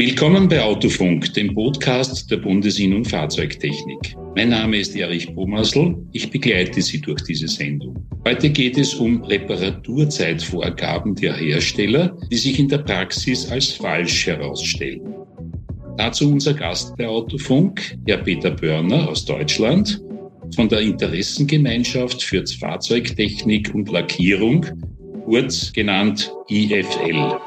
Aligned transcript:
Willkommen 0.00 0.48
bei 0.48 0.62
Autofunk, 0.62 1.34
dem 1.34 1.54
Podcast 1.54 2.30
der 2.30 2.38
Bundesinnung 2.38 3.04
Fahrzeugtechnik. 3.04 4.16
Mein 4.34 4.48
Name 4.48 4.78
ist 4.78 4.96
Erich 4.96 5.30
Bomasl. 5.34 5.94
Ich 6.12 6.30
begleite 6.30 6.80
Sie 6.80 7.02
durch 7.02 7.20
diese 7.24 7.46
Sendung. 7.46 8.02
Heute 8.26 8.48
geht 8.48 8.78
es 8.78 8.94
um 8.94 9.22
Reparaturzeitvorgaben 9.22 11.16
der 11.16 11.36
Hersteller, 11.36 12.16
die 12.32 12.38
sich 12.38 12.58
in 12.58 12.68
der 12.70 12.78
Praxis 12.78 13.50
als 13.50 13.72
falsch 13.72 14.26
herausstellen. 14.26 15.02
Dazu 15.98 16.32
unser 16.32 16.54
Gast 16.54 16.96
bei 16.96 17.06
Autofunk, 17.06 17.98
Herr 18.06 18.22
Peter 18.22 18.52
Börner 18.52 19.06
aus 19.06 19.26
Deutschland 19.26 20.00
von 20.56 20.66
der 20.70 20.80
Interessengemeinschaft 20.80 22.22
für 22.22 22.42
Fahrzeugtechnik 22.46 23.74
und 23.74 23.90
Lackierung, 23.90 24.64
kurz 25.26 25.70
genannt 25.74 26.32
IFL. 26.48 27.38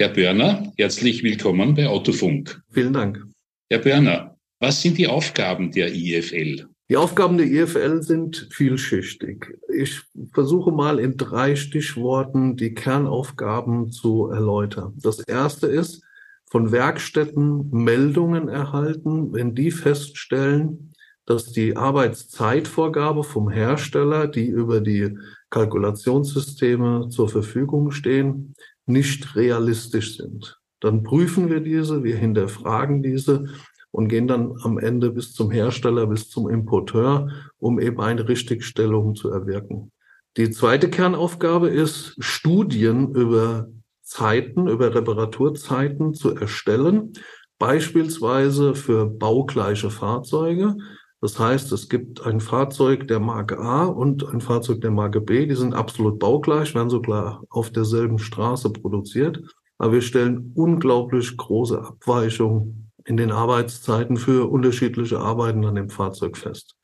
Herr 0.00 0.10
Börner, 0.10 0.72
herzlich 0.76 1.24
willkommen 1.24 1.74
bei 1.74 1.88
Autofunk. 1.88 2.62
Vielen 2.70 2.92
Dank. 2.92 3.20
Herr 3.68 3.80
Börner, 3.80 4.36
was 4.60 4.80
sind 4.80 4.96
die 4.96 5.08
Aufgaben 5.08 5.72
der 5.72 5.92
IFL? 5.92 6.68
Die 6.88 6.96
Aufgaben 6.96 7.36
der 7.36 7.48
IFL 7.48 8.00
sind 8.02 8.46
vielschichtig. 8.52 9.58
Ich 9.76 10.00
versuche 10.32 10.70
mal 10.70 11.00
in 11.00 11.16
drei 11.16 11.56
Stichworten 11.56 12.56
die 12.56 12.74
Kernaufgaben 12.74 13.90
zu 13.90 14.28
erläutern. 14.28 14.94
Das 15.02 15.18
erste 15.18 15.66
ist, 15.66 16.04
von 16.48 16.70
Werkstätten 16.70 17.68
Meldungen 17.72 18.48
erhalten, 18.48 19.32
wenn 19.32 19.56
die 19.56 19.72
feststellen, 19.72 20.92
dass 21.26 21.50
die 21.50 21.76
Arbeitszeitvorgabe 21.76 23.24
vom 23.24 23.50
Hersteller, 23.50 24.28
die 24.28 24.46
über 24.46 24.80
die 24.80 25.18
Kalkulationssysteme 25.50 27.08
zur 27.08 27.28
Verfügung 27.28 27.90
stehen, 27.90 28.54
nicht 28.88 29.36
realistisch 29.36 30.16
sind. 30.16 30.58
Dann 30.80 31.02
prüfen 31.02 31.50
wir 31.50 31.60
diese, 31.60 32.04
wir 32.04 32.16
hinterfragen 32.16 33.02
diese 33.02 33.46
und 33.90 34.08
gehen 34.08 34.28
dann 34.28 34.54
am 34.62 34.78
Ende 34.78 35.10
bis 35.10 35.32
zum 35.32 35.50
Hersteller, 35.50 36.06
bis 36.06 36.28
zum 36.28 36.48
Importeur, 36.48 37.30
um 37.58 37.80
eben 37.80 38.00
eine 38.00 38.28
Richtigstellung 38.28 39.14
zu 39.14 39.30
erwirken. 39.30 39.92
Die 40.36 40.50
zweite 40.50 40.88
Kernaufgabe 40.88 41.68
ist, 41.68 42.14
Studien 42.18 43.14
über 43.14 43.68
Zeiten, 44.02 44.68
über 44.68 44.94
Reparaturzeiten 44.94 46.14
zu 46.14 46.34
erstellen, 46.34 47.12
beispielsweise 47.58 48.74
für 48.74 49.06
baugleiche 49.06 49.90
Fahrzeuge. 49.90 50.76
Das 51.20 51.38
heißt, 51.38 51.72
es 51.72 51.88
gibt 51.88 52.24
ein 52.24 52.40
Fahrzeug 52.40 53.08
der 53.08 53.18
Marke 53.18 53.58
A 53.58 53.86
und 53.86 54.26
ein 54.28 54.40
Fahrzeug 54.40 54.80
der 54.80 54.92
Marke 54.92 55.20
B, 55.20 55.46
die 55.46 55.56
sind 55.56 55.74
absolut 55.74 56.20
baugleich, 56.20 56.74
werden 56.76 56.90
sogar 56.90 57.42
auf 57.50 57.70
derselben 57.70 58.18
Straße 58.18 58.70
produziert. 58.70 59.42
Aber 59.78 59.94
wir 59.94 60.02
stellen 60.02 60.52
unglaublich 60.54 61.36
große 61.36 61.80
Abweichungen 61.80 62.92
in 63.04 63.16
den 63.16 63.32
Arbeitszeiten 63.32 64.16
für 64.16 64.48
unterschiedliche 64.48 65.18
Arbeiten 65.18 65.64
an 65.64 65.74
dem 65.74 65.90
Fahrzeug 65.90 66.36
fest. 66.36 66.76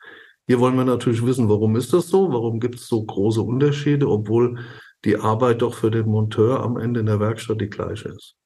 Hier 0.47 0.59
wollen 0.59 0.77
wir 0.77 0.85
natürlich 0.85 1.25
wissen, 1.25 1.49
warum 1.49 1.77
ist 1.77 1.93
das 1.93 2.09
so? 2.09 2.33
Warum 2.33 2.61
gibt 2.61 2.77
es 2.77 2.89
so 2.89 3.03
große 3.05 3.41
Unterschiede, 3.41 4.09
obwohl 4.09 4.59
die 5.05 5.17
Arbeit 5.17 5.63
doch 5.63 5.75
für 5.75 5.91
den 5.91 6.07
Monteur 6.07 6.61
am 6.61 6.77
Ende 6.77 7.01
in 7.01 7.07
der 7.07 7.21
Werkstatt 7.21 7.61
die 7.61 7.71
gleiche 7.71 8.09
ist? 8.09 8.37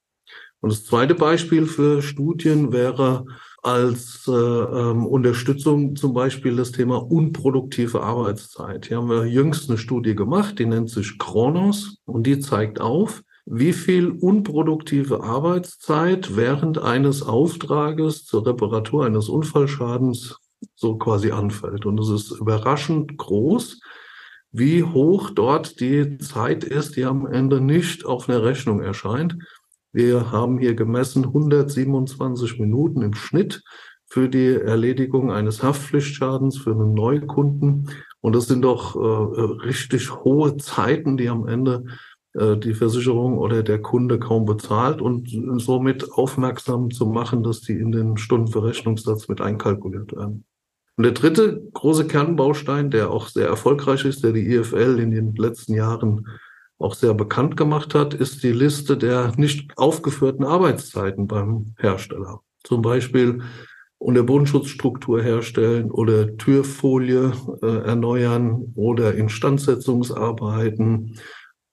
Und 0.61 0.71
das 0.71 0.85
zweite 0.85 1.15
Beispiel 1.15 1.65
für 1.65 2.01
Studien 2.01 2.73
wäre 2.73 3.25
als 3.61 4.27
äh, 4.27 4.31
ähm, 4.31 5.05
Unterstützung 5.05 5.95
zum 5.95 6.13
Beispiel 6.13 6.55
das 6.55 6.71
Thema 6.71 6.97
unproduktive 6.97 8.01
Arbeitszeit. 8.01 8.87
Hier 8.87 8.97
haben 8.97 9.09
wir 9.09 9.25
jüngst 9.25 9.69
eine 9.69 9.77
Studie 9.77 10.15
gemacht, 10.15 10.59
die 10.59 10.65
nennt 10.65 10.89
sich 10.89 11.17
Kronos 11.17 11.97
und 12.05 12.25
die 12.25 12.39
zeigt 12.39 12.79
auf, 12.79 13.21
wie 13.45 13.73
viel 13.73 14.11
unproduktive 14.11 15.23
Arbeitszeit 15.23 16.35
während 16.35 16.77
eines 16.77 17.23
Auftrages 17.23 18.25
zur 18.25 18.45
Reparatur 18.45 19.05
eines 19.05 19.27
Unfallschadens 19.27 20.37
so 20.75 20.97
quasi 20.97 21.31
anfällt. 21.31 21.85
Und 21.85 21.99
es 21.99 22.09
ist 22.09 22.31
überraschend 22.31 23.17
groß, 23.17 23.79
wie 24.51 24.83
hoch 24.83 25.29
dort 25.31 25.79
die 25.79 26.17
Zeit 26.17 26.63
ist, 26.63 26.95
die 26.95 27.05
am 27.05 27.25
Ende 27.25 27.61
nicht 27.61 28.05
auf 28.05 28.29
einer 28.29 28.43
Rechnung 28.43 28.81
erscheint. 28.81 29.37
Wir 29.91 30.31
haben 30.31 30.59
hier 30.59 30.75
gemessen 30.75 31.25
127 31.25 32.59
Minuten 32.59 33.01
im 33.01 33.13
Schnitt 33.13 33.63
für 34.07 34.29
die 34.29 34.55
Erledigung 34.55 35.31
eines 35.31 35.63
Haftpflichtschadens 35.63 36.57
für 36.57 36.71
einen 36.71 36.93
Neukunden. 36.93 37.89
Und 38.21 38.35
das 38.35 38.47
sind 38.47 38.63
doch 38.63 38.95
äh, 38.95 39.65
richtig 39.65 40.23
hohe 40.23 40.57
Zeiten, 40.57 41.17
die 41.17 41.29
am 41.29 41.47
Ende 41.47 41.85
äh, 42.33 42.57
die 42.57 42.73
Versicherung 42.73 43.37
oder 43.37 43.63
der 43.63 43.81
Kunde 43.81 44.19
kaum 44.19 44.45
bezahlt 44.45 45.01
und 45.01 45.29
somit 45.59 46.11
aufmerksam 46.11 46.91
zu 46.91 47.05
machen, 47.05 47.43
dass 47.43 47.61
die 47.61 47.73
in 47.73 47.91
den 47.91 48.17
Stundenverrechnungssatz 48.17 49.27
mit 49.27 49.41
einkalkuliert 49.41 50.15
werden. 50.15 50.45
Und 50.97 51.03
der 51.03 51.13
dritte 51.13 51.61
große 51.73 52.07
Kernbaustein, 52.07 52.91
der 52.91 53.09
auch 53.09 53.27
sehr 53.27 53.47
erfolgreich 53.47 54.03
ist, 54.05 54.23
der 54.23 54.33
die 54.33 54.53
IFL 54.53 54.99
in 54.99 55.11
den 55.11 55.33
letzten 55.35 55.73
Jahren 55.73 56.27
auch 56.79 56.95
sehr 56.95 57.13
bekannt 57.13 57.57
gemacht 57.57 57.93
hat, 57.93 58.13
ist 58.13 58.41
die 58.41 58.53
Liste 58.53 58.97
der 58.97 59.33
nicht 59.35 59.77
aufgeführten 59.77 60.45
Arbeitszeiten 60.45 61.27
beim 61.27 61.75
Hersteller. 61.77 62.39
Zum 62.63 62.81
Beispiel 62.81 63.41
unter 63.97 64.23
Bodenschutzstruktur 64.23 65.21
herstellen 65.21 65.91
oder 65.91 66.37
Türfolie 66.37 67.33
äh, 67.61 67.85
erneuern 67.85 68.71
oder 68.75 69.13
Instandsetzungsarbeiten 69.13 71.17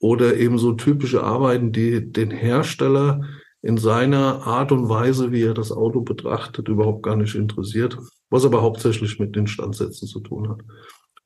oder 0.00 0.36
eben 0.36 0.58
so 0.58 0.72
typische 0.72 1.22
Arbeiten, 1.22 1.70
die 1.70 2.12
den 2.12 2.32
Hersteller 2.32 3.20
in 3.62 3.78
seiner 3.78 4.44
Art 4.46 4.72
und 4.72 4.88
Weise, 4.88 5.30
wie 5.32 5.42
er 5.42 5.54
das 5.54 5.72
Auto 5.72 6.00
betrachtet, 6.00 6.68
überhaupt 6.68 7.04
gar 7.04 7.16
nicht 7.16 7.36
interessiert, 7.36 7.96
was 8.28 8.44
aber 8.44 8.62
hauptsächlich 8.62 9.20
mit 9.20 9.36
den 9.36 9.46
Standsätzen 9.46 10.08
zu 10.08 10.18
tun 10.20 10.48
hat. 10.48 10.62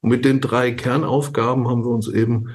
Und 0.03 0.11
mit 0.11 0.25
den 0.25 0.41
drei 0.41 0.73
Kernaufgaben 0.73 1.69
haben 1.69 1.85
wir 1.85 1.91
uns 1.91 2.09
eben 2.09 2.49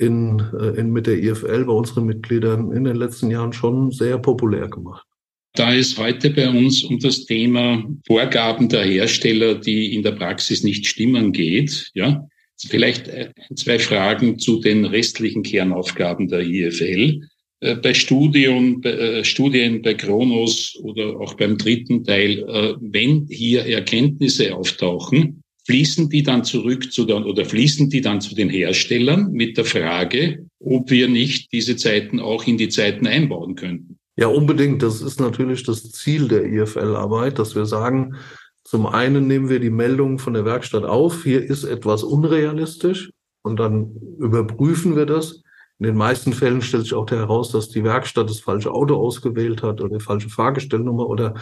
in, 0.00 0.42
äh, 0.58 0.80
in, 0.80 0.90
mit 0.92 1.06
der 1.06 1.22
IFL 1.22 1.64
bei 1.66 1.72
unseren 1.72 2.06
Mitgliedern 2.06 2.72
in 2.72 2.84
den 2.84 2.96
letzten 2.96 3.30
Jahren 3.30 3.52
schon 3.52 3.92
sehr 3.92 4.18
populär 4.18 4.68
gemacht. 4.68 5.06
Da 5.54 5.74
es 5.74 5.98
heute 5.98 6.30
bei 6.30 6.48
uns 6.48 6.84
um 6.84 6.98
das 7.00 7.26
Thema 7.26 7.84
Vorgaben 8.06 8.68
der 8.68 8.84
Hersteller, 8.84 9.56
die 9.56 9.94
in 9.94 10.02
der 10.02 10.12
Praxis 10.12 10.62
nicht 10.62 10.86
stimmen 10.86 11.32
geht, 11.32 11.90
ja, 11.94 12.26
vielleicht 12.66 13.08
äh, 13.08 13.30
zwei 13.56 13.78
Fragen 13.78 14.38
zu 14.38 14.60
den 14.60 14.86
restlichen 14.86 15.42
Kernaufgaben 15.42 16.28
der 16.28 16.40
IFL. 16.40 17.20
Äh, 17.60 17.74
bei 17.76 17.92
Studien, 17.92 18.80
bei, 18.80 19.22
Studien 19.24 19.82
bei 19.82 19.94
Kronos 19.94 20.78
oder 20.82 21.20
auch 21.20 21.34
beim 21.34 21.58
dritten 21.58 22.04
Teil, 22.04 22.38
wenn 22.80 23.26
hier 23.28 23.66
Erkenntnisse 23.66 24.54
auftauchen, 24.54 25.42
fließen 25.70 26.08
die 26.08 26.24
dann 26.24 26.42
zurück 26.42 26.92
zu 26.92 27.04
den, 27.04 27.22
oder 27.22 27.44
fließen 27.44 27.90
die 27.90 28.00
dann 28.00 28.20
zu 28.20 28.34
den 28.34 28.50
Herstellern 28.50 29.30
mit 29.30 29.56
der 29.56 29.64
Frage, 29.64 30.44
ob 30.58 30.90
wir 30.90 31.06
nicht 31.06 31.52
diese 31.52 31.76
Zeiten 31.76 32.18
auch 32.18 32.44
in 32.44 32.58
die 32.58 32.68
Zeiten 32.68 33.06
einbauen 33.06 33.54
könnten. 33.54 33.96
Ja, 34.16 34.26
unbedingt. 34.26 34.82
Das 34.82 35.00
ist 35.00 35.20
natürlich 35.20 35.62
das 35.62 35.92
Ziel 35.92 36.26
der 36.26 36.44
IFL-Arbeit, 36.44 37.38
dass 37.38 37.54
wir 37.54 37.66
sagen, 37.66 38.16
zum 38.64 38.86
einen 38.86 39.28
nehmen 39.28 39.48
wir 39.48 39.60
die 39.60 39.70
Meldung 39.70 40.18
von 40.18 40.34
der 40.34 40.44
Werkstatt 40.44 40.82
auf, 40.82 41.22
hier 41.22 41.40
ist 41.40 41.62
etwas 41.62 42.02
unrealistisch 42.02 43.10
und 43.42 43.60
dann 43.60 43.92
überprüfen 44.18 44.96
wir 44.96 45.06
das. 45.06 45.40
In 45.78 45.86
den 45.86 45.96
meisten 45.96 46.32
Fällen 46.32 46.62
stellt 46.62 46.82
sich 46.82 46.94
auch 46.94 47.08
heraus, 47.08 47.52
dass 47.52 47.68
die 47.68 47.84
Werkstatt 47.84 48.28
das 48.28 48.40
falsche 48.40 48.72
Auto 48.72 48.96
ausgewählt 48.96 49.62
hat 49.62 49.80
oder 49.80 49.98
die 49.98 50.04
falsche 50.04 50.30
Fahrgestellnummer 50.30 51.06
oder 51.06 51.34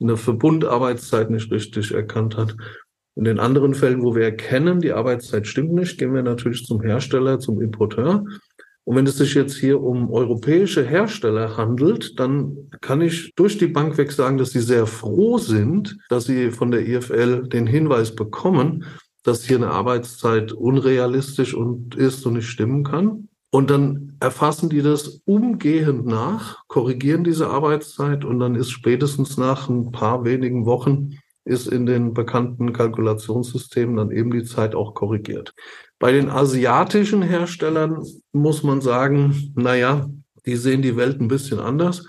eine 0.00 0.16
Verbundarbeitszeit 0.16 1.30
nicht 1.30 1.50
richtig 1.52 1.92
erkannt 1.92 2.38
hat. 2.38 2.56
In 3.16 3.24
den 3.24 3.40
anderen 3.40 3.74
Fällen, 3.74 4.02
wo 4.02 4.14
wir 4.14 4.24
erkennen, 4.24 4.80
die 4.80 4.92
Arbeitszeit 4.92 5.46
stimmt 5.46 5.72
nicht, 5.72 5.98
gehen 5.98 6.14
wir 6.14 6.22
natürlich 6.22 6.64
zum 6.64 6.82
Hersteller, 6.82 7.38
zum 7.38 7.62
Importeur. 7.62 8.24
Und 8.84 8.94
wenn 8.94 9.06
es 9.06 9.16
sich 9.16 9.34
jetzt 9.34 9.56
hier 9.56 9.82
um 9.82 10.12
europäische 10.12 10.84
Hersteller 10.84 11.56
handelt, 11.56 12.20
dann 12.20 12.68
kann 12.82 13.00
ich 13.00 13.32
durch 13.34 13.56
die 13.56 13.66
Bank 13.66 13.96
weg 13.96 14.12
sagen, 14.12 14.36
dass 14.36 14.50
sie 14.50 14.60
sehr 14.60 14.86
froh 14.86 15.38
sind, 15.38 15.96
dass 16.08 16.26
sie 16.26 16.50
von 16.50 16.70
der 16.70 16.86
IFL 16.86 17.48
den 17.48 17.66
Hinweis 17.66 18.14
bekommen, 18.14 18.84
dass 19.24 19.44
hier 19.44 19.56
eine 19.56 19.70
Arbeitszeit 19.70 20.52
unrealistisch 20.52 21.54
und 21.54 21.96
ist 21.96 22.24
und 22.26 22.34
nicht 22.34 22.48
stimmen 22.48 22.84
kann. 22.84 23.28
Und 23.50 23.70
dann 23.70 24.16
erfassen 24.20 24.68
die 24.68 24.82
das 24.82 25.22
umgehend 25.24 26.04
nach, 26.06 26.62
korrigieren 26.68 27.24
diese 27.24 27.48
Arbeitszeit 27.48 28.24
und 28.24 28.38
dann 28.38 28.54
ist 28.54 28.70
spätestens 28.70 29.38
nach 29.38 29.68
ein 29.68 29.90
paar 29.90 30.24
wenigen 30.24 30.66
Wochen 30.66 31.18
ist 31.46 31.68
in 31.68 31.86
den 31.86 32.12
bekannten 32.12 32.72
Kalkulationssystemen 32.72 33.96
dann 33.96 34.10
eben 34.10 34.32
die 34.32 34.44
Zeit 34.44 34.74
auch 34.74 34.94
korrigiert. 34.94 35.54
Bei 35.98 36.12
den 36.12 36.28
asiatischen 36.28 37.22
Herstellern 37.22 38.04
muss 38.32 38.62
man 38.62 38.80
sagen, 38.80 39.52
naja, 39.54 40.10
die 40.44 40.56
sehen 40.56 40.82
die 40.82 40.96
Welt 40.96 41.20
ein 41.20 41.28
bisschen 41.28 41.60
anders. 41.60 42.04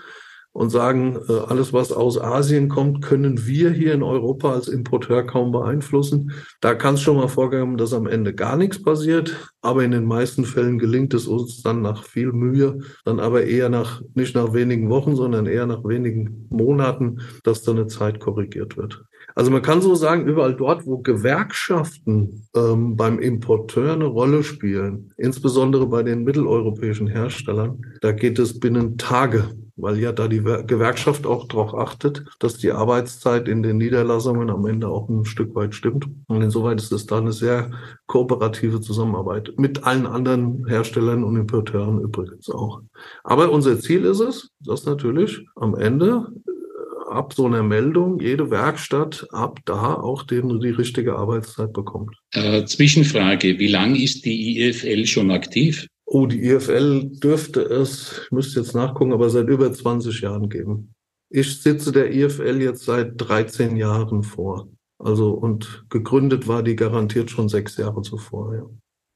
Und 0.58 0.70
sagen, 0.70 1.16
äh, 1.28 1.32
alles, 1.46 1.72
was 1.72 1.92
aus 1.92 2.20
Asien 2.20 2.68
kommt, 2.68 3.00
können 3.00 3.46
wir 3.46 3.70
hier 3.70 3.94
in 3.94 4.02
Europa 4.02 4.52
als 4.52 4.66
Importeur 4.66 5.22
kaum 5.22 5.52
beeinflussen. 5.52 6.32
Da 6.60 6.74
kann 6.74 6.94
es 6.94 7.00
schon 7.00 7.16
mal 7.16 7.28
vorkommen, 7.28 7.76
dass 7.76 7.92
am 7.92 8.08
Ende 8.08 8.34
gar 8.34 8.56
nichts 8.56 8.82
passiert, 8.82 9.52
aber 9.62 9.84
in 9.84 9.92
den 9.92 10.04
meisten 10.04 10.44
Fällen 10.44 10.80
gelingt 10.80 11.14
es 11.14 11.28
uns 11.28 11.62
dann 11.62 11.80
nach 11.80 12.02
viel 12.02 12.32
Mühe, 12.32 12.80
dann 13.04 13.20
aber 13.20 13.44
eher 13.44 13.68
nach, 13.68 14.02
nicht 14.14 14.34
nach 14.34 14.52
wenigen 14.52 14.90
Wochen, 14.90 15.14
sondern 15.14 15.46
eher 15.46 15.64
nach 15.64 15.84
wenigen 15.84 16.48
Monaten, 16.50 17.20
dass 17.44 17.62
dann 17.62 17.76
eine 17.76 17.86
Zeit 17.86 18.18
korrigiert 18.18 18.76
wird. 18.76 19.04
Also 19.36 19.52
man 19.52 19.62
kann 19.62 19.80
so 19.80 19.94
sagen, 19.94 20.26
überall 20.26 20.56
dort, 20.56 20.86
wo 20.86 20.98
Gewerkschaften 20.98 22.48
ähm, 22.56 22.96
beim 22.96 23.20
Importeur 23.20 23.92
eine 23.92 24.06
Rolle 24.06 24.42
spielen, 24.42 25.12
insbesondere 25.18 25.86
bei 25.86 26.02
den 26.02 26.24
mitteleuropäischen 26.24 27.06
Herstellern, 27.06 27.80
da 28.00 28.10
geht 28.10 28.40
es 28.40 28.58
binnen 28.58 28.98
Tage 28.98 29.44
weil 29.78 29.98
ja 29.98 30.12
da 30.12 30.28
die 30.28 30.42
Gewerkschaft 30.42 31.26
auch 31.26 31.46
darauf 31.46 31.74
achtet, 31.74 32.24
dass 32.40 32.58
die 32.58 32.72
Arbeitszeit 32.72 33.48
in 33.48 33.62
den 33.62 33.78
Niederlassungen 33.78 34.50
am 34.50 34.66
Ende 34.66 34.88
auch 34.88 35.08
ein 35.08 35.24
Stück 35.24 35.54
weit 35.54 35.74
stimmt. 35.74 36.06
Und 36.26 36.42
insoweit 36.42 36.80
ist 36.80 36.92
es 36.92 37.06
da 37.06 37.18
eine 37.18 37.32
sehr 37.32 37.70
kooperative 38.06 38.80
Zusammenarbeit 38.80 39.52
mit 39.56 39.84
allen 39.84 40.06
anderen 40.06 40.66
Herstellern 40.66 41.24
und 41.24 41.36
Importeuren 41.36 42.00
übrigens 42.00 42.50
auch. 42.50 42.82
Aber 43.22 43.50
unser 43.50 43.78
Ziel 43.78 44.04
ist 44.04 44.20
es, 44.20 44.50
dass 44.60 44.84
natürlich 44.84 45.46
am 45.54 45.76
Ende 45.76 46.26
äh, 46.46 47.10
ab 47.12 47.32
so 47.32 47.46
einer 47.46 47.62
Meldung 47.62 48.18
jede 48.18 48.50
Werkstatt 48.50 49.26
ab 49.30 49.60
da 49.64 49.94
auch 49.94 50.24
den, 50.24 50.58
die 50.60 50.70
richtige 50.70 51.16
Arbeitszeit 51.16 51.72
bekommt. 51.72 52.16
Äh, 52.32 52.64
Zwischenfrage, 52.64 53.58
wie 53.58 53.68
lang 53.68 53.94
ist 53.94 54.24
die 54.24 54.60
IFL 54.60 55.06
schon 55.06 55.30
aktiv? 55.30 55.86
Oh, 56.10 56.26
die 56.26 56.42
IFL 56.42 57.10
dürfte 57.22 57.60
es, 57.60 58.22
ich 58.24 58.30
müsste 58.30 58.60
jetzt 58.60 58.74
nachgucken, 58.74 59.12
aber 59.12 59.28
seit 59.28 59.46
über 59.48 59.70
20 59.70 60.22
Jahren 60.22 60.48
geben. 60.48 60.94
Ich 61.28 61.60
sitze 61.60 61.92
der 61.92 62.10
IFL 62.14 62.62
jetzt 62.62 62.84
seit 62.84 63.12
13 63.16 63.76
Jahren 63.76 64.22
vor. 64.22 64.68
Also, 64.98 65.32
und 65.32 65.84
gegründet 65.90 66.48
war 66.48 66.62
die 66.62 66.76
garantiert 66.76 67.30
schon 67.30 67.50
sechs 67.50 67.76
Jahre 67.76 68.00
zuvor, 68.00 68.54
ja. 68.54 68.66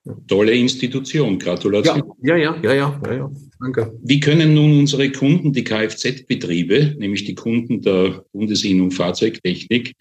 ja. 0.05 0.17
Tolle 0.29 0.53
Institution, 0.53 1.39
Gratulation. 1.39 2.13
Ja, 2.23 2.37
ja, 2.37 2.57
ja, 2.63 2.73
ja, 2.75 3.01
ja, 3.07 3.13
ja, 3.15 3.31
danke. 3.59 3.99
Wie 4.03 4.21
können 4.21 4.53
nun 4.53 4.81
unsere 4.81 5.11
Kunden, 5.11 5.55
die 5.55 5.65
Kfz-Betriebe, 5.65 6.95
nämlich 6.99 7.25
die 7.25 7.35
Kunden 7.35 7.81
der 7.81 8.23
Bundesinnung 8.33 8.91
Fahrzeugtechnik, 8.91 9.95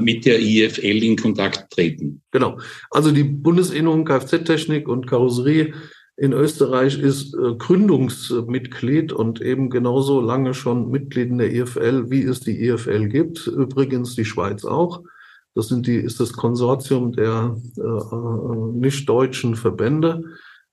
mit 0.00 0.26
der 0.26 0.40
IFL 0.40 1.04
in 1.04 1.16
Kontakt 1.16 1.72
treten? 1.72 2.20
Genau. 2.32 2.58
Also 2.90 3.12
die 3.12 3.22
Bundesinnung 3.22 4.04
Kfz-Technik 4.04 4.88
und 4.88 5.06
Karosserie 5.06 5.72
in 6.18 6.32
Österreich 6.32 6.98
ist 6.98 7.34
äh, 7.34 7.54
Gründungsmitglied 7.56 9.12
und 9.12 9.42
eben 9.42 9.68
genauso 9.68 10.20
lange 10.20 10.54
schon 10.54 10.90
Mitglied 10.90 11.28
in 11.28 11.36
der 11.38 11.52
IFL, 11.54 12.08
wie 12.08 12.22
es 12.22 12.40
die 12.40 12.66
IFL 12.66 13.08
gibt. 13.08 13.46
Übrigens 13.46 14.14
die 14.14 14.24
Schweiz 14.24 14.64
auch. 14.64 15.02
Das 15.54 15.68
sind 15.68 15.86
die, 15.86 15.96
ist 15.96 16.18
das 16.18 16.32
Konsortium 16.32 17.12
der 17.12 17.56
äh, 17.76 17.80
äh 17.80 18.72
nicht-deutschen 18.74 19.56
Verbände, 19.56 20.22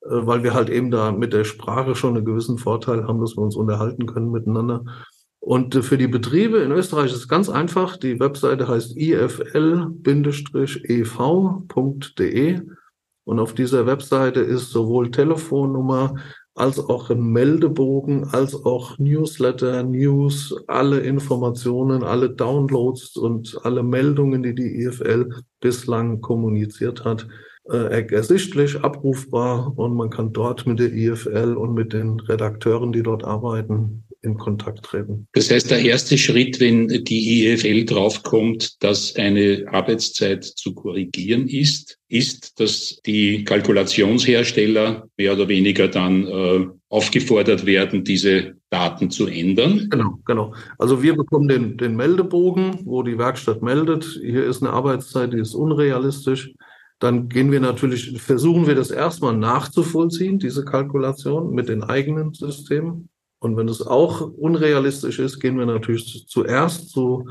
äh, 0.02 0.08
weil 0.12 0.44
wir 0.44 0.54
halt 0.54 0.70
eben 0.70 0.92
da 0.92 1.12
mit 1.12 1.34
der 1.34 1.44
Sprache 1.44 1.96
schon 1.96 2.16
einen 2.16 2.26
gewissen 2.26 2.58
Vorteil 2.58 3.06
haben, 3.06 3.20
dass 3.20 3.36
wir 3.36 3.44
uns 3.44 3.58
unterhalten 3.58 4.06
können 4.06 4.32
miteinander. 4.32 4.86
Und 5.42 5.76
äh, 5.76 5.82
für 5.82 5.98
die 5.98 6.08
Betriebe 6.08 6.60
in 6.60 6.72
Österreich 6.72 7.12
ist 7.12 7.18
es 7.18 7.28
ganz 7.28 7.50
einfach. 7.50 7.98
Die 7.98 8.18
Webseite 8.18 8.70
heißt 8.70 8.96
ifl-ev.de 8.96 9.92
und 13.26 13.40
auf 13.40 13.54
dieser 13.54 13.86
Webseite 13.86 14.42
ist 14.42 14.72
sowohl 14.72 15.12
Telefonnummer 15.12 16.16
als 16.56 16.80
auch 16.80 17.10
ein 17.10 17.24
Meldebogen, 17.32 18.26
als 18.26 18.54
auch 18.66 19.00
Newsletter, 19.00 19.84
News, 19.84 20.56
alle 20.68 21.00
Informationen, 21.00 22.04
alle 22.04 22.30
Downloads 22.30 23.18
und 23.18 23.60
alle 23.64 23.82
Meldungen, 23.82 24.44
die 24.44 24.54
die 24.54 24.84
IFL 24.84 25.30
bislang 25.60 26.22
kommuniziert 26.22 27.06
hat, 27.06 27.28
äh, 27.72 28.06
ersichtlich, 28.08 28.84
abrufbar. 28.84 29.74
Und 29.76 29.96
man 29.96 30.12
kann 30.12 30.32
dort 30.32 30.68
mit 30.68 30.80
der 30.80 30.94
IFL 30.94 31.56
und 31.58 31.74
mit 31.74 31.92
den 31.94 32.20
Redakteuren, 32.20 32.92
die 32.92 33.02
dort 33.02 33.24
arbeiten, 33.24 34.04
in 34.24 34.38
Kontakt 34.38 34.84
treten. 34.84 35.28
Das 35.34 35.52
heißt, 35.52 35.70
der 35.70 35.82
erste 35.82 36.18
Schritt, 36.18 36.60
wenn 36.60 36.88
die 36.88 37.46
IFL 37.46 37.86
draufkommt, 37.86 38.82
dass 38.82 39.16
eine 39.16 39.66
Arbeitszeit 39.68 40.44
zu 40.44 40.74
korrigieren 40.74 41.48
ist, 41.48 42.00
ist, 42.08 42.60
dass 42.60 43.00
die 43.06 43.44
Kalkulationshersteller 43.44 45.08
mehr 45.18 45.34
oder 45.34 45.48
weniger 45.48 45.88
dann 45.88 46.28
äh, 46.28 46.68
aufgefordert 46.90 47.66
werden, 47.66 48.04
diese 48.04 48.54
Daten 48.70 49.12
zu 49.12 49.28
ändern. 49.28 49.88
Genau, 49.90 50.20
genau. 50.26 50.54
Also 50.78 51.04
wir 51.04 51.16
bekommen 51.16 51.48
den, 51.48 51.78
den 51.78 51.96
Meldebogen, 51.96 52.80
wo 52.86 53.04
die 53.04 53.18
Werkstatt 53.18 53.62
meldet, 53.62 54.20
hier 54.22 54.46
ist 54.46 54.64
eine 54.64 54.72
Arbeitszeit, 54.72 55.34
die 55.34 55.40
ist 55.40 55.54
unrealistisch. 55.54 56.54
Dann 57.00 57.28
gehen 57.28 57.52
wir 57.52 57.60
natürlich, 57.60 58.22
versuchen 58.22 58.66
wir 58.66 58.76
das 58.76 58.90
erstmal 58.90 59.36
nachzuvollziehen, 59.36 60.40
diese 60.40 60.64
Kalkulation 60.64 61.54
mit 61.54 61.68
den 61.68 61.84
eigenen 61.84 62.34
Systemen. 62.34 63.10
Und 63.44 63.58
wenn 63.58 63.68
es 63.68 63.86
auch 63.86 64.22
unrealistisch 64.22 65.20
ist, 65.20 65.42
gehen 65.42 65.60
wir 65.60 65.66
natürlich 65.66 66.26
zuerst 66.30 66.92
zu 66.92 67.28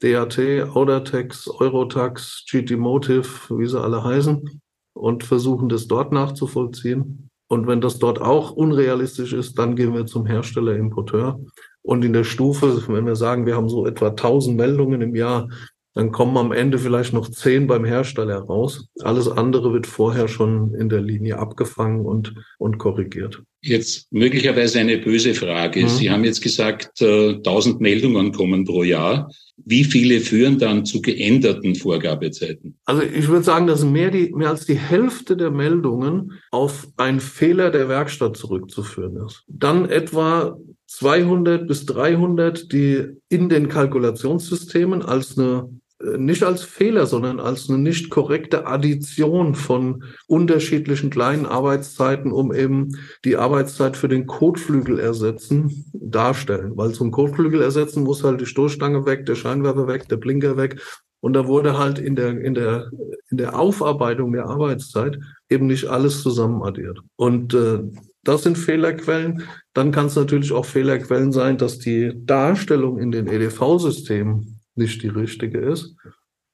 DAT, 0.00 0.38
Audatex, 0.74 1.48
Eurotax, 1.48 2.44
GT 2.50 2.76
Motive, 2.76 3.26
wie 3.58 3.66
sie 3.66 3.80
alle 3.80 4.04
heißen, 4.04 4.60
und 4.92 5.24
versuchen 5.24 5.70
das 5.70 5.88
dort 5.88 6.12
nachzuvollziehen. 6.12 7.30
Und 7.48 7.66
wenn 7.66 7.80
das 7.80 7.98
dort 7.98 8.20
auch 8.20 8.50
unrealistisch 8.50 9.32
ist, 9.32 9.58
dann 9.58 9.74
gehen 9.74 9.94
wir 9.94 10.04
zum 10.04 10.26
Hersteller, 10.26 10.76
Importeur. 10.76 11.40
Und 11.80 12.04
in 12.04 12.12
der 12.12 12.24
Stufe, 12.24 12.86
wenn 12.88 13.06
wir 13.06 13.16
sagen, 13.16 13.46
wir 13.46 13.56
haben 13.56 13.70
so 13.70 13.86
etwa 13.86 14.08
1000 14.08 14.58
Meldungen 14.58 15.00
im 15.00 15.14
Jahr, 15.14 15.48
dann 15.94 16.10
kommen 16.10 16.36
am 16.36 16.50
Ende 16.50 16.78
vielleicht 16.78 17.12
noch 17.12 17.28
zehn 17.28 17.68
beim 17.68 17.84
Hersteller 17.84 18.38
raus. 18.38 18.88
Alles 19.00 19.28
andere 19.28 19.72
wird 19.72 19.86
vorher 19.86 20.26
schon 20.26 20.74
in 20.74 20.88
der 20.88 21.00
Linie 21.00 21.38
abgefangen 21.38 22.04
und, 22.04 22.34
und 22.58 22.78
korrigiert. 22.78 23.42
Jetzt 23.62 24.12
möglicherweise 24.12 24.80
eine 24.80 24.98
böse 24.98 25.34
Frage. 25.34 25.84
Mhm. 25.84 25.88
Sie 25.88 26.10
haben 26.10 26.24
jetzt 26.24 26.42
gesagt, 26.42 27.00
äh, 27.00 27.34
1000 27.34 27.80
Meldungen 27.80 28.32
kommen 28.32 28.64
pro 28.64 28.82
Jahr. 28.82 29.30
Wie 29.56 29.84
viele 29.84 30.20
führen 30.20 30.58
dann 30.58 30.84
zu 30.84 31.00
geänderten 31.00 31.76
Vorgabezeiten? 31.76 32.76
Also 32.84 33.02
ich 33.02 33.28
würde 33.28 33.44
sagen, 33.44 33.68
dass 33.68 33.84
mehr, 33.84 34.10
die, 34.10 34.32
mehr 34.34 34.50
als 34.50 34.66
die 34.66 34.76
Hälfte 34.76 35.36
der 35.36 35.52
Meldungen 35.52 36.32
auf 36.50 36.88
einen 36.96 37.20
Fehler 37.20 37.70
der 37.70 37.88
Werkstatt 37.88 38.36
zurückzuführen 38.36 39.16
ist. 39.24 39.44
Dann 39.46 39.88
etwa 39.88 40.58
200 40.88 41.66
bis 41.66 41.86
300, 41.86 42.72
die 42.72 43.06
in 43.28 43.48
den 43.48 43.68
Kalkulationssystemen 43.68 45.02
als 45.02 45.38
eine 45.38 45.68
äh, 45.68 45.83
nicht 46.18 46.42
als 46.42 46.62
Fehler, 46.62 47.06
sondern 47.06 47.40
als 47.40 47.68
eine 47.68 47.78
nicht 47.78 48.10
korrekte 48.10 48.66
Addition 48.66 49.54
von 49.54 50.04
unterschiedlichen 50.26 51.10
kleinen 51.10 51.46
Arbeitszeiten, 51.46 52.32
um 52.32 52.52
eben 52.52 52.98
die 53.24 53.36
Arbeitszeit 53.36 53.96
für 53.96 54.08
den 54.08 54.26
Kotflügel 54.26 54.98
ersetzen, 54.98 55.90
darstellen. 55.92 56.72
Weil 56.76 56.92
zum 56.92 57.10
Kotflügel 57.10 57.62
ersetzen 57.62 58.02
muss 58.02 58.24
halt 58.24 58.40
die 58.40 58.46
Stoßstange 58.46 59.06
weg, 59.06 59.26
der 59.26 59.34
Scheinwerfer 59.34 59.86
weg, 59.86 60.08
der 60.08 60.16
Blinker 60.16 60.56
weg. 60.56 60.80
Und 61.20 61.32
da 61.32 61.46
wurde 61.46 61.78
halt 61.78 61.98
in 61.98 62.16
der, 62.16 62.38
in 62.38 62.54
der, 62.54 62.90
in 63.30 63.38
der 63.38 63.58
Aufarbeitung 63.58 64.32
der 64.32 64.46
Arbeitszeit 64.46 65.18
eben 65.48 65.66
nicht 65.66 65.86
alles 65.86 66.22
zusammen 66.22 66.62
addiert. 66.62 67.00
Und 67.16 67.54
äh, 67.54 67.80
das 68.24 68.42
sind 68.42 68.58
Fehlerquellen. 68.58 69.42
Dann 69.72 69.90
kann 69.90 70.06
es 70.06 70.16
natürlich 70.16 70.52
auch 70.52 70.66
Fehlerquellen 70.66 71.32
sein, 71.32 71.56
dass 71.56 71.78
die 71.78 72.12
Darstellung 72.26 72.98
in 72.98 73.10
den 73.10 73.26
EDV-Systemen 73.26 74.53
nicht 74.76 75.02
die 75.02 75.08
richtige 75.08 75.58
ist. 75.58 75.94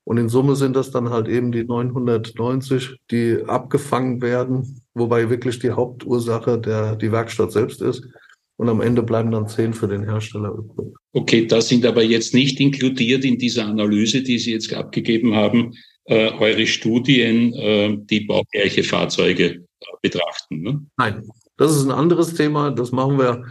Und 0.05 0.17
in 0.17 0.29
Summe 0.29 0.57
sind 0.57 0.75
das 0.75 0.91
dann 0.91 1.11
halt 1.11 1.29
eben 1.29 1.53
die 1.53 1.65
990, 1.65 2.97
die 3.11 3.45
abgefangen 3.47 4.21
werden, 4.23 4.83
wobei 4.95 5.31
wirklich 5.31 5.59
die 5.59 5.71
Hauptursache 5.71 6.59
der, 6.59 6.97
die 6.97 7.12
Werkstatt 7.12 7.53
selbst 7.53 7.83
ist. 7.83 8.09
Und 8.57 8.69
am 8.69 8.81
Ende 8.81 9.03
bleiben 9.03 9.31
dann 9.31 9.49
zehn 9.49 9.73
für 9.73 9.89
den 9.89 10.05
Hersteller 10.05 10.50
übrig. 10.50 10.95
Okay, 11.12 11.47
das 11.47 11.69
sind 11.69 11.87
aber 11.87 12.03
jetzt 12.03 12.35
nicht 12.35 12.61
inkludiert 12.61 13.25
in 13.25 13.39
dieser 13.39 13.67
Analyse, 13.67 14.23
die 14.23 14.39
Sie 14.39 14.53
jetzt 14.53 14.73
abgegeben 14.75 15.35
haben, 15.35 15.75
äh, 16.05 16.31
eure 16.33 16.67
Studien, 16.67 17.55
äh, 17.55 17.97
die 17.99 18.21
baugleiche 18.21 18.83
Fahrzeuge 18.83 19.45
äh, 19.45 19.62
betrachten. 20.03 20.61
Ne? 20.61 20.85
Nein, 20.99 21.27
das 21.57 21.77
ist 21.77 21.85
ein 21.85 21.93
anderes 21.93 22.35
Thema. 22.35 22.71
Das 22.71 22.91
machen 22.91 23.19
wir 23.19 23.45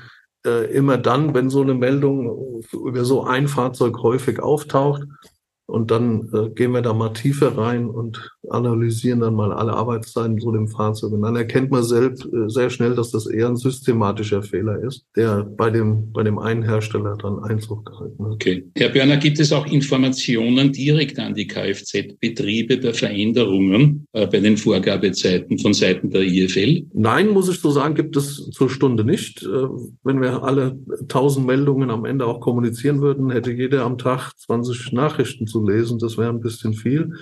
äh, 0.45 0.71
immer 0.73 0.97
dann, 0.97 1.33
wenn 1.33 1.49
so 1.49 1.61
eine 1.61 1.73
Meldung 1.73 2.61
über 2.73 3.05
so 3.05 3.23
ein 3.23 3.47
Fahrzeug 3.47 3.99
häufig 4.01 4.41
auftaucht. 4.41 5.03
Und 5.65 5.91
dann 5.91 6.29
äh, 6.33 6.49
gehen 6.49 6.71
wir 6.71 6.81
da 6.81 6.93
mal 6.93 7.13
tiefer 7.13 7.57
rein 7.57 7.87
und 7.87 8.31
analysieren 8.51 9.19
dann 9.19 9.35
mal 9.35 9.51
alle 9.51 9.73
Arbeitszeiten 9.73 10.39
so 10.39 10.51
dem 10.51 10.67
Fahrzeug. 10.67 11.11
Und 11.13 11.21
dann 11.21 11.35
erkennt 11.35 11.71
man 11.71 11.83
selbst, 11.83 12.25
äh, 12.25 12.49
sehr 12.49 12.69
schnell, 12.69 12.95
dass 12.95 13.11
das 13.11 13.27
eher 13.27 13.47
ein 13.47 13.55
systematischer 13.55 14.43
Fehler 14.43 14.81
ist, 14.83 15.05
der 15.15 15.43
bei 15.43 15.69
dem, 15.69 16.11
bei 16.11 16.23
dem 16.23 16.39
einen 16.39 16.63
Hersteller 16.63 17.17
dann 17.21 17.39
Einzug 17.39 17.85
gehalten 17.85 18.23
hat. 18.25 18.33
Okay. 18.33 18.63
Herr 18.75 18.89
Börner, 18.89 19.17
gibt 19.17 19.39
es 19.39 19.51
auch 19.51 19.65
Informationen 19.65 20.71
direkt 20.71 21.19
an 21.19 21.33
die 21.33 21.47
Kfz-Betriebe 21.47 22.77
bei 22.77 22.93
Veränderungen 22.93 24.05
äh, 24.13 24.27
bei 24.27 24.39
den 24.39 24.57
Vorgabezeiten 24.57 25.59
von 25.59 25.73
Seiten 25.73 26.09
der 26.09 26.23
IFL? 26.23 26.87
Nein, 26.93 27.29
muss 27.29 27.49
ich 27.49 27.59
so 27.59 27.71
sagen, 27.71 27.95
gibt 27.95 28.15
es 28.17 28.49
zur 28.51 28.69
Stunde 28.69 29.03
nicht. 29.03 29.43
Äh, 29.43 29.67
wenn 30.03 30.21
wir 30.21 30.43
alle 30.43 30.77
tausend 31.07 31.45
Meldungen 31.45 31.89
am 31.89 32.05
Ende 32.05 32.25
auch 32.25 32.39
kommunizieren 32.39 33.01
würden, 33.01 33.31
hätte 33.31 33.51
jeder 33.51 33.83
am 33.83 33.97
Tag 33.97 34.33
20 34.37 34.91
Nachrichten 34.93 35.47
zu 35.47 35.67
lesen. 35.67 35.99
Das 35.99 36.17
wäre 36.17 36.29
ein 36.29 36.41
bisschen 36.41 36.73
viel. 36.73 37.13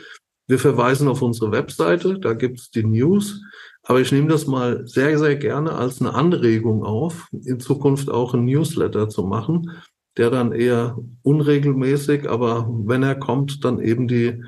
Wir 0.47 0.59
verweisen 0.59 1.07
auf 1.07 1.21
unsere 1.21 1.51
Webseite, 1.51 2.19
da 2.19 2.33
gibt 2.33 2.59
es 2.59 2.71
die 2.71 2.83
News. 2.83 3.41
Aber 3.83 4.01
ich 4.01 4.11
nehme 4.11 4.27
das 4.27 4.47
mal 4.47 4.85
sehr, 4.85 5.17
sehr 5.17 5.35
gerne 5.35 5.73
als 5.73 6.01
eine 6.01 6.13
Anregung 6.13 6.83
auf, 6.83 7.29
in 7.45 7.59
Zukunft 7.59 8.09
auch 8.09 8.33
ein 8.33 8.45
Newsletter 8.45 9.07
zu 9.07 9.23
machen, 9.23 9.71
der 10.17 10.29
dann 10.29 10.51
eher 10.51 10.97
unregelmäßig, 11.23 12.29
aber 12.29 12.69
wenn 12.85 13.03
er 13.03 13.15
kommt, 13.15 13.63
dann 13.63 13.79
eben 13.79 14.07
die, 14.07 14.43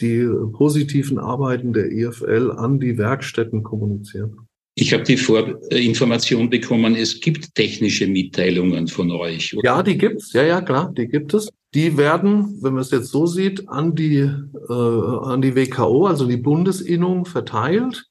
die 0.00 0.28
positiven 0.52 1.18
Arbeiten 1.18 1.72
der 1.72 1.92
IFL 1.92 2.52
an 2.56 2.80
die 2.80 2.98
Werkstätten 2.98 3.62
kommuniziert. 3.62 4.32
Ich 4.74 4.92
habe 4.92 5.02
die 5.02 5.16
Vorinformation 5.16 6.48
bekommen, 6.48 6.96
es 6.96 7.20
gibt 7.20 7.54
technische 7.54 8.06
Mitteilungen 8.06 8.88
von 8.88 9.10
euch. 9.10 9.56
Oder? 9.56 9.64
Ja, 9.64 9.82
die 9.82 9.98
gibt's. 9.98 10.32
Ja, 10.32 10.42
ja, 10.42 10.62
klar, 10.62 10.92
die 10.96 11.06
gibt 11.06 11.34
es. 11.34 11.48
Die 11.74 11.96
werden, 11.96 12.58
wenn 12.62 12.72
man 12.72 12.82
es 12.82 12.90
jetzt 12.90 13.10
so 13.10 13.26
sieht, 13.26 13.68
an 13.68 13.94
die, 13.94 14.18
äh, 14.18 14.72
an 14.72 15.40
die 15.40 15.54
WKO, 15.54 16.06
also 16.06 16.26
die 16.26 16.36
Bundesinnung, 16.36 17.26
verteilt. 17.26 18.06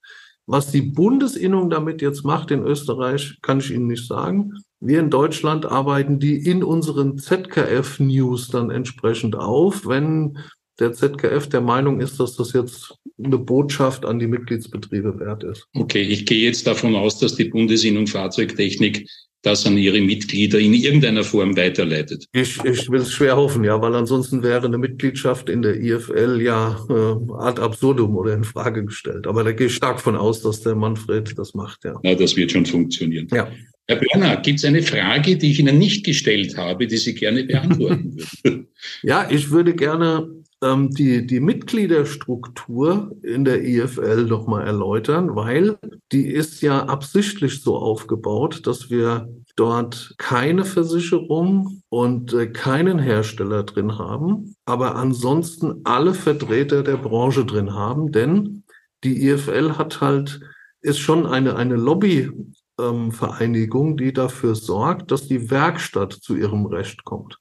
Was 0.45 0.71
die 0.71 0.81
Bundesinnung 0.81 1.69
damit 1.69 2.01
jetzt 2.01 2.23
macht 2.23 2.51
in 2.51 2.63
Österreich, 2.63 3.37
kann 3.41 3.59
ich 3.59 3.71
Ihnen 3.71 3.87
nicht 3.87 4.07
sagen. 4.07 4.53
Wir 4.79 4.99
in 5.01 5.09
Deutschland 5.09 5.65
arbeiten 5.65 6.19
die 6.19 6.37
in 6.37 6.63
unseren 6.63 7.17
ZKF-News 7.17 8.47
dann 8.47 8.71
entsprechend 8.71 9.35
auf, 9.35 9.85
wenn 9.85 10.39
der 10.79 10.93
ZKF 10.93 11.49
der 11.49 11.61
Meinung 11.61 11.99
ist, 11.99 12.19
dass 12.19 12.35
das 12.35 12.53
jetzt 12.53 12.95
eine 13.21 13.37
Botschaft 13.37 14.05
an 14.05 14.19
die 14.19 14.27
Mitgliedsbetriebe 14.27 15.19
wert 15.19 15.43
ist. 15.43 15.67
Okay, 15.73 16.01
ich 16.01 16.25
gehe 16.25 16.45
jetzt 16.45 16.65
davon 16.65 16.95
aus, 16.95 17.19
dass 17.19 17.35
die 17.35 17.49
Bundesinnung 17.49 18.07
Fahrzeugtechnik 18.07 19.07
das 19.41 19.65
an 19.65 19.77
ihre 19.77 20.01
Mitglieder 20.01 20.59
in 20.59 20.73
irgendeiner 20.73 21.23
Form 21.23 21.55
weiterleitet. 21.55 22.25
Ich, 22.33 22.63
ich 22.63 22.89
will 22.89 23.01
es 23.01 23.13
schwer 23.13 23.37
hoffen, 23.37 23.63
ja, 23.63 23.81
weil 23.81 23.95
ansonsten 23.95 24.43
wäre 24.43 24.65
eine 24.67 24.77
Mitgliedschaft 24.77 25.49
in 25.49 25.61
der 25.61 25.79
IFL 25.79 26.41
ja 26.41 26.77
äh, 26.89 27.33
ad 27.41 27.61
absurdum 27.61 28.15
oder 28.17 28.33
in 28.33 28.43
Frage 28.43 28.83
gestellt. 28.83 29.27
Aber 29.27 29.43
da 29.43 29.51
gehe 29.51 29.67
ich 29.67 29.75
stark 29.75 30.01
von 30.01 30.15
aus, 30.15 30.41
dass 30.41 30.61
der 30.61 30.75
Manfred 30.75 31.37
das 31.37 31.53
macht, 31.53 31.85
ja. 31.85 31.99
Na, 32.03 32.15
das 32.15 32.35
wird 32.35 32.51
schon 32.51 32.65
funktionieren. 32.65 33.27
Ja. 33.31 33.49
Herr 33.87 33.99
Börner, 33.99 34.37
gibt 34.37 34.59
es 34.59 34.65
eine 34.65 34.83
Frage, 34.83 35.35
die 35.35 35.49
ich 35.49 35.59
Ihnen 35.59 35.79
nicht 35.79 36.05
gestellt 36.05 36.55
habe, 36.57 36.85
die 36.85 36.97
Sie 36.97 37.15
gerne 37.15 37.43
beantworten 37.43 38.17
würden? 38.43 38.67
Ja, 39.01 39.27
ich 39.31 39.49
würde 39.49 39.73
gerne 39.73 40.29
ähm, 40.61 40.89
die, 40.91 41.25
die 41.25 41.39
Mitgliederstruktur 41.39 43.15
in 43.23 43.45
der 43.45 43.63
IFL 43.63 44.25
nochmal 44.25 44.65
erläutern, 44.65 45.35
weil 45.35 45.77
die 46.11 46.27
ist 46.27 46.61
ja 46.61 46.85
absichtlich 46.85 47.61
so 47.61 47.77
aufgebaut, 47.77 48.67
dass 48.67 48.89
wir 48.89 49.29
dort 49.55 50.15
keine 50.17 50.65
Versicherung 50.65 51.81
und 51.89 52.33
äh, 52.33 52.47
keinen 52.47 52.99
Hersteller 52.99 53.63
drin 53.63 53.97
haben, 53.97 54.55
aber 54.65 54.95
ansonsten 54.95 55.81
alle 55.83 56.13
Vertreter 56.13 56.83
der 56.83 56.97
Branche 56.97 57.45
drin 57.45 57.73
haben, 57.73 58.11
denn 58.11 58.63
die 59.03 59.27
IFL 59.27 59.77
hat 59.77 60.01
halt, 60.01 60.41
ist 60.81 60.99
schon 60.99 61.25
eine, 61.25 61.55
eine 61.55 61.75
Lobby 61.75 62.31
ähm, 62.79 63.11
Vereinigung, 63.11 63.97
die 63.97 64.13
dafür 64.13 64.55
sorgt, 64.55 65.11
dass 65.11 65.27
die 65.27 65.49
Werkstatt 65.49 66.13
zu 66.13 66.35
ihrem 66.35 66.65
Recht 66.65 67.03
kommt. 67.03 67.37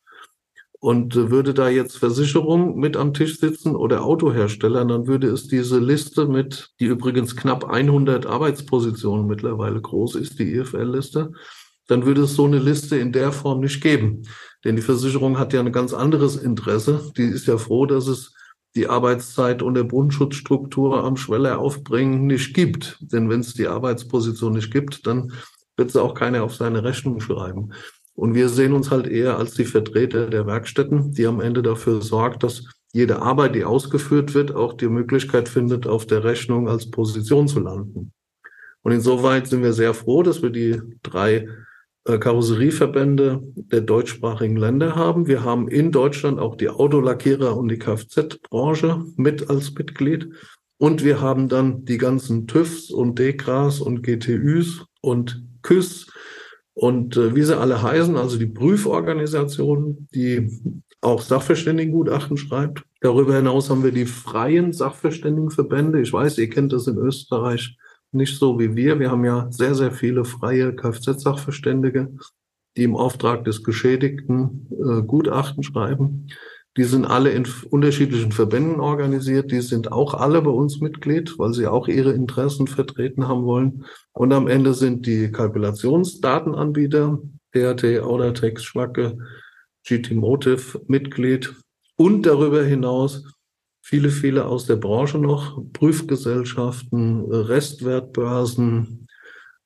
Und 0.81 1.17
würde 1.17 1.55
da 1.55 1.69
jetzt 1.69 1.99
Versicherung 1.99 2.79
mit 2.79 2.97
am 2.97 3.13
Tisch 3.13 3.41
sitzen 3.41 3.75
oder 3.75 4.05
Autohersteller, 4.05 4.85
dann 4.85 5.09
würde 5.09 5.29
es 5.29 5.49
diese 5.49 5.81
Liste 5.81 6.27
mit, 6.27 6.71
die 6.79 6.85
übrigens 6.85 7.35
knapp 7.35 7.65
100 7.65 8.27
Arbeitspositionen 8.27 9.27
mittlerweile 9.27 9.81
groß 9.81 10.15
ist, 10.15 10.39
die 10.39 10.55
IFL-Liste, 10.55 11.33
dann 11.89 12.07
würde 12.07 12.23
es 12.23 12.35
so 12.35 12.45
eine 12.45 12.61
Liste 12.61 12.97
in 12.97 13.13
der 13.13 13.33
Form 13.33 13.61
nicht 13.61 13.83
geben. 13.83 14.23
Denn 14.65 14.77
die 14.77 14.83
Versicherung 14.83 15.39
hat 15.39 15.53
ja 15.53 15.61
ein 15.61 15.73
ganz 15.73 15.93
anderes 15.93 16.37
Interesse. 16.37 17.11
Die 17.17 17.25
ist 17.25 17.47
ja 17.47 17.59
froh, 17.59 17.87
dass 17.87 18.07
es 18.07 18.35
die 18.77 18.89
Arbeitszeit 18.89 19.63
und 19.63 19.75
der 19.75 19.85
Grundschutzstruktur 19.85 21.03
am 21.03 21.17
Schweller 21.17 21.59
aufbringen 21.59 22.27
nicht 22.27 22.55
gibt. 22.55 22.99
Denn 23.01 23.29
wenn 23.29 23.41
es 23.41 23.55
die 23.55 23.67
Arbeitsposition 23.67 24.53
nicht 24.53 24.73
gibt, 24.73 25.07
dann 25.07 25.33
wird 25.77 25.91
sie 25.91 26.03
auch 26.03 26.15
keiner 26.15 26.45
auf 26.45 26.55
seine 26.55 26.85
Rechnung 26.85 27.21
schreiben. 27.21 27.73
Und 28.19 28.35
wir 28.35 28.49
sehen 28.49 28.73
uns 28.73 28.91
halt 28.91 29.07
eher 29.07 29.39
als 29.39 29.55
die 29.55 29.65
Vertreter 29.65 30.27
der 30.27 30.45
Werkstätten, 30.45 31.13
die 31.13 31.25
am 31.25 31.41
Ende 31.41 31.63
dafür 31.63 32.03
sorgt, 32.03 32.43
dass 32.43 32.65
jede 32.93 33.23
Arbeit, 33.23 33.55
die 33.55 33.65
ausgeführt 33.65 34.35
wird, 34.35 34.53
auch 34.53 34.73
die 34.73 34.89
Möglichkeit 34.89 35.49
findet, 35.49 35.87
auf 35.87 36.05
der 36.05 36.25
Rechnung 36.25 36.69
als 36.69 36.91
Position 36.91 37.47
zu 37.47 37.61
landen. 37.61 38.11
Und 38.83 38.91
insoweit 38.91 39.47
sind 39.47 39.63
wir 39.63 39.73
sehr 39.73 39.95
froh, 39.95 40.25
dass 40.25 40.43
wir 40.43 40.51
die 40.51 40.83
drei 41.05 41.47
äh, 42.07 42.19
Karosserieverbände 42.19 43.41
der 43.55 43.83
deutschsprachigen 43.83 44.57
Länder 44.57 44.97
haben. 44.97 45.29
Wir 45.29 45.45
haben 45.45 45.69
in 45.69 45.93
Deutschland 45.93 46.41
auch 46.41 46.57
die 46.57 46.71
Autolackierer 46.71 47.57
und 47.57 47.69
die 47.69 47.79
Kfz-Branche 47.79 49.05
mit 49.15 49.49
als 49.49 49.73
Mitglied. 49.75 50.29
Und 50.77 51.05
wir 51.05 51.21
haben 51.21 51.49
dann 51.49 51.85
die 51.85 51.99
ganzen 51.99 52.49
TÜVs 52.49 52.91
und 52.91 53.17
DEKRAs 53.21 53.81
und 53.81 54.03
GTÜs 54.03 54.87
und 55.03 55.45
KÜS 55.63 56.09
und 56.79 57.17
äh, 57.17 57.35
wie 57.35 57.43
sie 57.43 57.59
alle 57.59 57.83
heißen, 57.83 58.17
also 58.17 58.39
die 58.39 58.47
Prüforganisation, 58.47 60.07
die 60.15 60.49
auch 61.01 61.21
Sachverständigengutachten 61.21 62.37
schreibt. 62.37 62.85
Darüber 63.01 63.35
hinaus 63.35 63.69
haben 63.69 63.83
wir 63.83 63.91
die 63.91 64.07
freien 64.07 64.73
Sachverständigenverbände. 64.73 66.01
Ich 66.01 66.13
weiß, 66.13 66.39
ihr 66.39 66.49
kennt 66.49 66.73
das 66.73 66.87
in 66.87 66.97
Österreich 66.97 67.77
nicht 68.13 68.39
so 68.39 68.61
wie 68.61 68.77
wir. 68.77 69.01
Wir 69.01 69.11
haben 69.11 69.25
ja 69.25 69.49
sehr, 69.51 69.75
sehr 69.75 69.91
viele 69.91 70.25
freie 70.25 70.73
Kfz-Sachverständige, 70.73 72.13
die 72.77 72.85
im 72.85 72.95
Auftrag 72.95 73.45
des 73.45 73.65
Geschädigten 73.65 74.69
äh, 74.71 75.03
Gutachten 75.03 75.65
schreiben. 75.65 76.29
Die 76.79 76.85
sind 76.85 77.05
alle 77.05 77.31
in 77.31 77.45
unterschiedlichen 77.71 78.31
Verbänden 78.31 78.79
organisiert. 78.79 79.51
Die 79.51 79.63
sind 79.63 79.91
auch 79.91 80.15
alle 80.15 80.41
bei 80.43 80.53
uns 80.53 80.81
Mitglied, 80.81 81.37
weil 81.37 81.53
sie 81.53 81.67
auch 81.67 81.89
ihre 81.89 82.13
Interessen 82.13 82.69
vertreten 82.69 83.27
haben 83.27 83.43
wollen. 83.43 83.85
Und 84.13 84.33
am 84.33 84.47
Ende 84.47 84.73
sind 84.75 85.05
die 85.05 85.33
Kalkulationsdatenanbieter, 85.33 87.19
DRT, 87.53 88.01
Audatex, 88.01 88.63
Schwacke, 88.63 89.19
GT 89.85 90.13
Motive 90.13 90.81
Mitglied 90.87 91.53
und 91.97 92.25
darüber 92.27 92.63
hinaus 92.63 93.25
viele, 93.83 94.11
viele 94.11 94.47
aus 94.47 94.67
der 94.67 94.77
Branche 94.77 95.19
noch, 95.19 95.61
Prüfgesellschaften, 95.73 97.25
Restwertbörsen, 97.25 99.08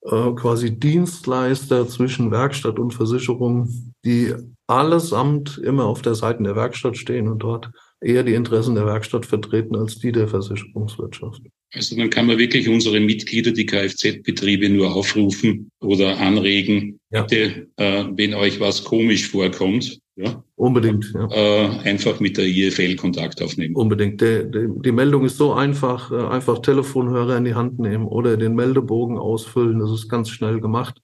äh, 0.05 0.33
quasi 0.33 0.79
Dienstleister 0.79 1.87
zwischen 1.89 2.31
Werkstatt 2.31 2.79
und 2.79 2.93
Versicherung, 2.93 3.69
die 4.05 4.35
allesamt 4.67 5.59
immer 5.59 5.85
auf 5.85 6.03
der 6.03 6.15
Seite 6.15 6.43
der 6.43 6.57
Werkstatt 6.57 6.97
stehen 6.97 7.29
und 7.29 7.41
dort 7.41 7.71
eher 8.01 8.25
die 8.25 8.35
Interessen 8.35 8.75
der 8.75 8.87
Werkstatt 8.87 9.27
vertreten 9.27 9.77
als 9.77 9.99
die 9.99 10.13
der 10.13 10.29
Versicherungswirtschaft. 10.29 11.43
Also 11.75 11.97
dann 11.97 12.11
kann 12.11 12.27
man 12.27 12.39
wirklich 12.39 12.69
unsere 12.69 13.01
Mitglieder, 13.01 13.53
die 13.53 13.65
Kfz-Betriebe 13.65 14.69
nur 14.69 14.95
aufrufen 14.95 15.71
oder 15.81 16.19
anregen, 16.19 16.99
ja. 17.11 17.23
bitte, 17.23 17.69
äh, 17.77 18.05
wenn 18.15 18.35
euch 18.35 18.61
was 18.61 18.85
komisch 18.85 19.29
vorkommt, 19.29 20.02
ja, 20.17 20.45
unbedingt, 20.57 21.11
ja. 21.15 21.29
Äh, 21.31 21.69
einfach 21.85 22.21
mit 22.21 22.37
der 22.37 22.47
IFL 22.47 22.97
Kontakt 22.97 23.41
aufnehmen. 23.43 23.75
Unbedingt. 23.75 24.21
Die, 24.21 24.45
die, 24.51 24.69
die 24.85 24.93
Meldung 24.93 25.25
ist 25.25 25.39
so 25.39 25.55
einfach, 25.55 26.13
äh, 26.13 26.27
einfach 26.27 26.61
Telefonhörer 26.61 27.37
in 27.39 27.45
die 27.45 27.55
Hand 27.55 27.79
nehmen 27.79 28.07
oder 28.07 28.37
den 28.37 28.55
Meldebogen 28.55 29.17
ausfüllen. 29.19 29.79
Das 29.79 29.91
ist 29.91 30.09
ganz 30.09 30.29
schnell 30.29 30.61
gemacht. 30.61 31.01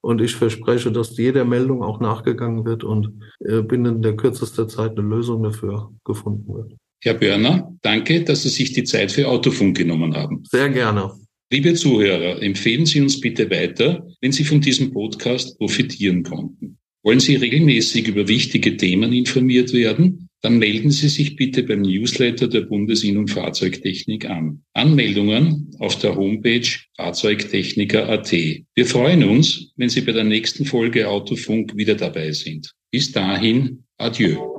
Und 0.00 0.20
ich 0.20 0.36
verspreche, 0.36 0.90
dass 0.90 1.16
jeder 1.18 1.44
Meldung 1.44 1.82
auch 1.82 2.00
nachgegangen 2.00 2.64
wird 2.64 2.84
und 2.84 3.12
äh, 3.40 3.60
binnen 3.60 4.02
der 4.02 4.16
kürzester 4.16 4.68
Zeit 4.68 4.92
eine 4.92 5.06
Lösung 5.06 5.42
dafür 5.42 5.90
gefunden 6.04 6.54
wird. 6.54 6.72
Herr 7.02 7.14
Börner, 7.14 7.76
danke, 7.82 8.22
dass 8.24 8.42
Sie 8.42 8.48
sich 8.48 8.72
die 8.72 8.84
Zeit 8.84 9.12
für 9.12 9.28
Autofunk 9.28 9.76
genommen 9.76 10.16
haben. 10.16 10.44
Sehr 10.48 10.70
gerne. 10.70 11.12
Liebe 11.52 11.74
Zuhörer, 11.74 12.42
empfehlen 12.42 12.86
Sie 12.86 13.00
uns 13.00 13.20
bitte 13.20 13.50
weiter, 13.50 14.06
wenn 14.20 14.32
Sie 14.32 14.44
von 14.44 14.60
diesem 14.60 14.92
Podcast 14.92 15.58
profitieren 15.58 16.22
konnten. 16.22 16.78
Wollen 17.06 17.20
Sie 17.20 17.36
regelmäßig 17.36 18.08
über 18.08 18.26
wichtige 18.26 18.76
Themen 18.76 19.12
informiert 19.12 19.72
werden? 19.72 20.28
Dann 20.42 20.58
melden 20.58 20.90
Sie 20.90 21.08
sich 21.08 21.36
bitte 21.36 21.62
beim 21.62 21.82
Newsletter 21.82 22.48
der 22.48 22.62
Bundesinnung 22.62 23.28
Fahrzeugtechnik 23.28 24.28
an. 24.28 24.64
Anmeldungen 24.72 25.70
auf 25.78 25.96
der 26.00 26.16
Homepage 26.16 26.66
fahrzeugtechniker.at. 26.96 28.32
Wir 28.32 28.86
freuen 28.86 29.22
uns, 29.22 29.72
wenn 29.76 29.88
Sie 29.88 30.00
bei 30.00 30.10
der 30.10 30.24
nächsten 30.24 30.64
Folge 30.64 31.08
Autofunk 31.08 31.76
wieder 31.76 31.94
dabei 31.94 32.32
sind. 32.32 32.72
Bis 32.90 33.12
dahin, 33.12 33.84
adieu. 33.98 34.55